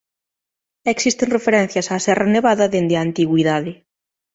Existen 0.93 1.33
referencias 1.37 1.89
á 1.93 1.95
Serra 2.05 2.27
Nevada 2.35 2.65
desde 2.73 2.95
a 2.97 3.03
antigüidade. 3.07 3.71